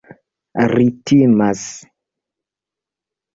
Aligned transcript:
Ri 0.71 0.87
timas. 1.11 1.67